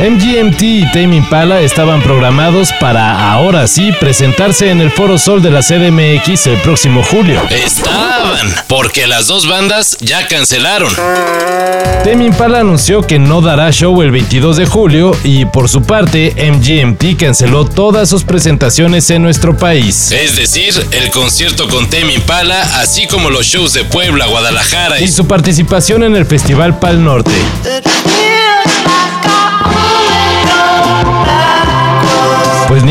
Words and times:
MGMT 0.00 0.62
y 0.62 0.86
Tame 0.92 1.16
Impala 1.16 1.60
estaban 1.60 2.02
programados 2.02 2.72
para 2.80 3.32
ahora 3.32 3.66
sí 3.66 3.92
presentarse 4.00 4.70
en 4.70 4.80
el 4.80 4.90
Foro 4.90 5.18
Sol 5.18 5.42
de 5.42 5.50
la 5.50 5.60
CDMX 5.60 6.46
el 6.46 6.56
próximo 6.62 7.02
julio. 7.02 7.42
Estaban, 7.50 8.54
porque 8.66 9.06
las 9.06 9.26
dos 9.26 9.46
bandas 9.46 9.98
ya 10.00 10.26
cancelaron. 10.26 10.90
Tame 12.02 12.24
Impala 12.24 12.60
anunció 12.60 13.02
que 13.02 13.18
no 13.18 13.42
dará 13.42 13.70
show 13.72 14.00
el 14.00 14.10
22 14.10 14.56
de 14.56 14.64
julio 14.64 15.14
y 15.22 15.44
por 15.44 15.68
su 15.68 15.82
parte 15.82 16.34
MGMT 16.50 17.18
canceló 17.20 17.66
todas 17.66 18.08
sus 18.08 18.24
presentaciones 18.24 19.10
en 19.10 19.20
nuestro 19.20 19.54
país. 19.54 20.12
Es 20.12 20.34
decir, 20.34 20.72
el 20.92 21.10
concierto 21.10 21.68
con 21.68 21.90
Tame 21.90 22.14
Impala, 22.14 22.62
así 22.80 23.06
como 23.06 23.28
los 23.28 23.44
shows 23.44 23.74
de 23.74 23.84
Puebla, 23.84 24.24
Guadalajara 24.28 24.98
y 24.98 25.08
su 25.08 25.26
participación 25.26 26.04
en 26.04 26.16
el 26.16 26.24
Festival 26.24 26.78
Pal 26.78 27.04
Norte. 27.04 27.32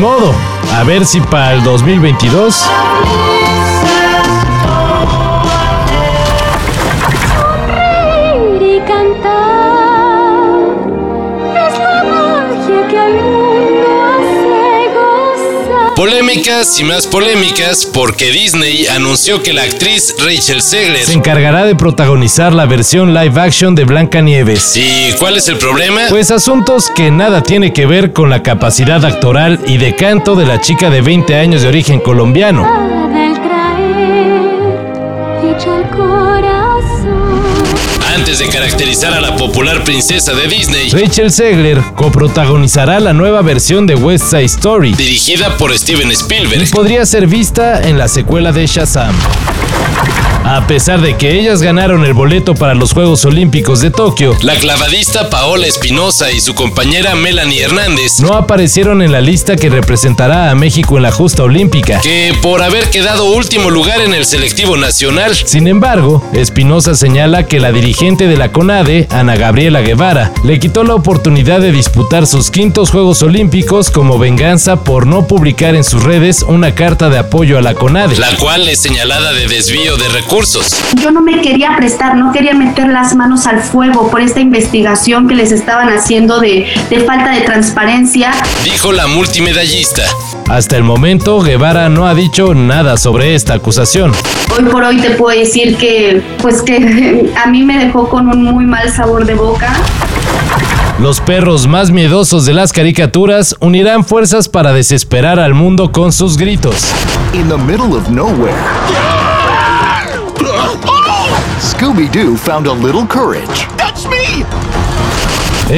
Modo, 0.00 0.34
a 0.74 0.82
ver 0.84 1.04
si 1.04 1.20
para 1.20 1.52
el 1.52 1.62
2022 1.62 2.64
Polémicas 16.00 16.80
y 16.80 16.84
más 16.84 17.06
polémicas 17.06 17.84
porque 17.84 18.30
Disney 18.30 18.86
anunció 18.86 19.42
que 19.42 19.52
la 19.52 19.64
actriz 19.64 20.14
Rachel 20.18 20.62
Segler 20.62 21.04
se 21.04 21.12
encargará 21.12 21.66
de 21.66 21.74
protagonizar 21.74 22.54
la 22.54 22.64
versión 22.64 23.12
live 23.12 23.38
action 23.38 23.74
de 23.74 23.84
Blancanieves. 23.84 24.78
¿Y 24.78 25.12
cuál 25.18 25.36
es 25.36 25.46
el 25.48 25.58
problema? 25.58 26.06
Pues 26.08 26.30
asuntos 26.30 26.88
que 26.88 27.10
nada 27.10 27.42
tiene 27.42 27.74
que 27.74 27.84
ver 27.84 28.14
con 28.14 28.30
la 28.30 28.42
capacidad 28.42 29.04
actoral 29.04 29.60
y 29.66 29.76
de 29.76 29.94
canto 29.94 30.36
de 30.36 30.46
la 30.46 30.58
chica 30.62 30.88
de 30.88 31.02
20 31.02 31.36
años 31.36 31.60
de 31.60 31.68
origen 31.68 32.00
colombiano. 32.00 32.66
Antes 38.14 38.40
de 38.40 38.48
caracterizar 38.48 39.12
a 39.14 39.20
la 39.20 39.36
popular 39.36 39.84
princesa 39.84 40.34
de 40.34 40.48
Disney, 40.48 40.90
Rachel 40.90 41.30
Segler 41.30 41.80
coprotagonizará 41.94 42.98
la 42.98 43.12
nueva 43.12 43.40
versión 43.40 43.86
de 43.86 43.94
West 43.94 44.30
Side 44.30 44.44
Story, 44.46 44.94
dirigida 44.94 45.56
por 45.56 45.76
Steven 45.78 46.10
Spielberg, 46.10 46.60
y 46.60 46.66
podría 46.66 47.06
ser 47.06 47.28
vista 47.28 47.86
en 47.88 47.98
la 47.98 48.08
secuela 48.08 48.50
de 48.50 48.66
Shazam. 48.66 49.14
A 50.52 50.66
pesar 50.66 51.00
de 51.00 51.16
que 51.16 51.38
ellas 51.38 51.62
ganaron 51.62 52.04
el 52.04 52.12
boleto 52.12 52.56
para 52.56 52.74
los 52.74 52.92
Juegos 52.92 53.24
Olímpicos 53.24 53.80
de 53.82 53.92
Tokio, 53.92 54.36
la 54.42 54.56
clavadista 54.56 55.30
Paola 55.30 55.68
Espinosa 55.68 56.32
y 56.32 56.40
su 56.40 56.56
compañera 56.56 57.14
Melanie 57.14 57.62
Hernández 57.62 58.18
no 58.18 58.34
aparecieron 58.34 59.00
en 59.00 59.12
la 59.12 59.20
lista 59.20 59.54
que 59.54 59.70
representará 59.70 60.50
a 60.50 60.56
México 60.56 60.96
en 60.96 61.04
la 61.04 61.12
justa 61.12 61.44
olímpica, 61.44 62.00
que 62.00 62.34
por 62.42 62.64
haber 62.64 62.90
quedado 62.90 63.26
último 63.26 63.70
lugar 63.70 64.00
en 64.00 64.12
el 64.12 64.24
selectivo 64.26 64.76
nacional. 64.76 65.36
Sin 65.36 65.68
embargo, 65.68 66.20
Espinosa 66.32 66.96
señala 66.96 67.46
que 67.46 67.60
la 67.60 67.70
dirigente 67.70 68.26
de 68.26 68.36
la 68.36 68.50
CONADE, 68.50 69.06
Ana 69.08 69.36
Gabriela 69.36 69.82
Guevara, 69.82 70.32
le 70.42 70.58
quitó 70.58 70.82
la 70.82 70.96
oportunidad 70.96 71.60
de 71.60 71.70
disputar 71.70 72.26
sus 72.26 72.50
quintos 72.50 72.90
Juegos 72.90 73.22
Olímpicos 73.22 73.88
como 73.92 74.18
venganza 74.18 74.82
por 74.82 75.06
no 75.06 75.28
publicar 75.28 75.76
en 75.76 75.84
sus 75.84 76.02
redes 76.02 76.42
una 76.42 76.74
carta 76.74 77.08
de 77.08 77.18
apoyo 77.18 77.56
a 77.56 77.62
la 77.62 77.74
CONADE, 77.74 78.16
la 78.16 78.34
cual 78.34 78.68
es 78.68 78.80
señalada 78.80 79.32
de 79.32 79.46
desvío 79.46 79.96
de 79.96 80.08
recursos 80.08 80.39
yo 81.02 81.10
no 81.10 81.20
me 81.20 81.42
quería 81.42 81.76
prestar, 81.76 82.16
no 82.16 82.32
quería 82.32 82.54
meter 82.54 82.88
las 82.88 83.14
manos 83.14 83.46
al 83.46 83.60
fuego 83.60 84.10
por 84.10 84.22
esta 84.22 84.40
investigación 84.40 85.28
que 85.28 85.34
les 85.34 85.52
estaban 85.52 85.90
haciendo 85.90 86.40
de, 86.40 86.66
de 86.88 87.00
falta 87.00 87.30
de 87.32 87.42
transparencia. 87.42 88.32
Dijo 88.64 88.90
la 88.92 89.06
multimedallista. 89.06 90.02
Hasta 90.48 90.78
el 90.78 90.82
momento, 90.82 91.40
Guevara 91.42 91.90
no 91.90 92.06
ha 92.06 92.14
dicho 92.14 92.54
nada 92.54 92.96
sobre 92.96 93.34
esta 93.34 93.52
acusación. 93.52 94.12
Hoy 94.56 94.64
por 94.64 94.82
hoy 94.82 94.96
te 94.96 95.10
puedo 95.10 95.38
decir 95.38 95.76
que, 95.76 96.22
pues 96.40 96.62
que 96.62 97.30
a 97.44 97.46
mí 97.46 97.62
me 97.62 97.76
dejó 97.76 98.08
con 98.08 98.26
un 98.28 98.42
muy 98.42 98.64
mal 98.64 98.90
sabor 98.90 99.26
de 99.26 99.34
boca. 99.34 99.74
Los 100.98 101.20
perros 101.20 101.66
más 101.66 101.90
miedosos 101.90 102.46
de 102.46 102.54
las 102.54 102.72
caricaturas 102.72 103.56
unirán 103.60 104.06
fuerzas 104.06 104.48
para 104.48 104.72
desesperar 104.72 105.38
al 105.38 105.52
mundo 105.52 105.92
con 105.92 106.12
sus 106.12 106.38
gritos. 106.38 106.92
In 107.34 107.46
the 107.48 107.58
middle 107.58 107.94
of 107.94 108.08
nowhere. 108.08 108.54
Scooby-Doo 111.90 112.36
found 112.36 112.68
a 112.68 112.72
little 112.72 113.04
courage. 113.04 113.66
That's 113.76 114.06
me! 114.06 114.44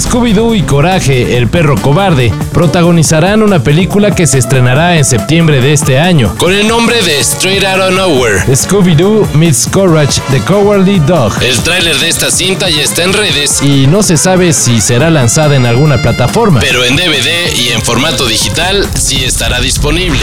Scooby-Doo 0.00 0.54
y 0.54 0.62
Coraje, 0.62 1.36
el 1.36 1.48
perro 1.48 1.76
cobarde, 1.76 2.32
protagonizarán 2.58 3.44
una 3.44 3.62
película 3.62 4.12
que 4.16 4.26
se 4.26 4.38
estrenará 4.38 4.96
en 4.96 5.04
septiembre 5.04 5.60
de 5.60 5.72
este 5.72 6.00
año. 6.00 6.34
Con 6.38 6.52
el 6.52 6.66
nombre 6.66 7.00
de 7.02 7.20
Straight 7.20 7.62
Outta 7.62 7.92
Nowhere. 7.92 8.40
Scooby-Doo 8.48 9.32
meets 9.34 9.68
Courage, 9.68 10.20
the 10.32 10.40
Cowardly 10.40 10.98
Dog. 10.98 11.40
El 11.40 11.56
tráiler 11.60 11.96
de 12.00 12.08
esta 12.08 12.32
cinta 12.32 12.68
ya 12.68 12.82
está 12.82 13.04
en 13.04 13.12
redes. 13.12 13.62
Y 13.62 13.86
no 13.86 14.02
se 14.02 14.16
sabe 14.16 14.52
si 14.52 14.80
será 14.80 15.08
lanzada 15.08 15.54
en 15.54 15.66
alguna 15.66 16.02
plataforma. 16.02 16.58
Pero 16.58 16.84
en 16.84 16.96
DVD 16.96 17.54
y 17.56 17.68
en 17.68 17.80
formato 17.80 18.26
digital 18.26 18.88
sí 18.96 19.22
estará 19.24 19.60
disponible. 19.60 20.18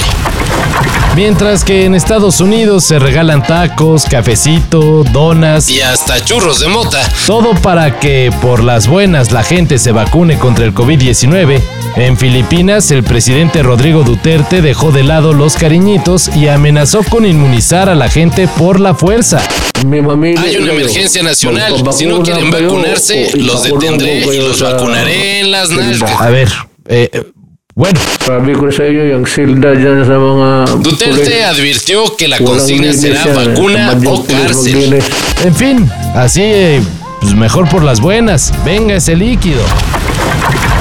Mientras 1.15 1.63
que 1.63 1.85
en 1.85 1.95
Estados 1.95 2.41
Unidos 2.41 2.83
se 2.83 2.99
regalan 2.99 3.41
tacos, 3.41 4.03
cafecito, 4.03 5.05
donas 5.13 5.69
y 5.69 5.79
hasta 5.79 6.21
churros 6.21 6.59
de 6.59 6.67
mota. 6.67 6.99
Todo 7.25 7.55
para 7.55 8.01
que 8.01 8.33
por 8.41 8.61
las 8.61 8.89
buenas 8.89 9.31
la 9.31 9.41
gente 9.41 9.77
se 9.77 9.93
vacune 9.93 10.37
contra 10.37 10.65
el 10.65 10.73
COVID-19. 10.73 11.61
En 11.95 12.17
Filipinas, 12.25 12.89
el 12.89 13.03
presidente 13.03 13.61
Rodrigo 13.61 14.01
Duterte 14.01 14.63
dejó 14.63 14.91
de 14.91 15.03
lado 15.03 15.33
los 15.33 15.57
cariñitos 15.57 16.35
y 16.35 16.47
amenazó 16.47 17.03
con 17.03 17.23
inmunizar 17.23 17.87
a 17.87 17.93
la 17.93 18.09
gente 18.09 18.47
por 18.47 18.79
la 18.79 18.95
fuerza. 18.95 19.43
Hay 19.75 20.57
una 20.57 20.73
emergencia 20.73 21.21
nacional. 21.21 21.75
Si 21.93 22.07
no 22.07 22.23
quieren 22.23 22.49
vacunarse, 22.49 23.29
los 23.37 23.61
detendré 23.61 24.25
y 24.25 24.39
los 24.39 24.59
vacunaré 24.59 25.41
en 25.41 25.51
las 25.51 25.69
nalgas. 25.69 26.19
A 26.19 26.31
ver, 26.31 26.49
eh, 26.87 27.11
bueno. 27.75 27.99
Duterte 30.65 31.43
advirtió 31.43 32.17
que 32.17 32.27
la 32.27 32.39
consigna 32.39 32.91
será 32.91 33.27
vacuna 33.27 33.99
o 34.03 34.25
cárcel. 34.25 34.99
En 35.43 35.55
fin, 35.55 35.91
así 36.15 36.41
pues 37.21 37.35
mejor 37.35 37.69
por 37.69 37.83
las 37.83 38.01
buenas. 38.01 38.51
Venga 38.65 38.95
ese 38.95 39.15
líquido. 39.15 39.61